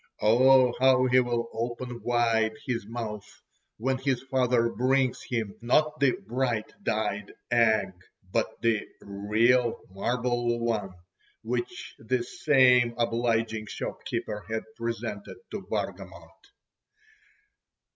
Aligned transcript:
Oh, 0.19 0.73
how 0.79 1.05
he'll 1.05 1.47
open 1.53 2.01
wide 2.01 2.53
his 2.65 2.87
mouth 2.87 3.43
when 3.77 3.99
his 3.99 4.23
father 4.23 4.67
brings 4.67 5.21
him, 5.21 5.53
not 5.61 5.99
the 5.99 6.13
bright 6.25 6.73
dyed 6.81 7.31
egg, 7.51 7.93
but 8.31 8.59
the 8.63 8.87
real 8.99 9.79
marble 9.91 10.57
one, 10.59 10.95
which 11.43 11.93
the 11.99 12.23
same 12.23 12.95
obliging 12.97 13.67
shop 13.67 14.03
keeper 14.05 14.43
had 14.49 14.63
presented 14.75 15.37
to 15.51 15.61
Bargamot! 15.69 16.47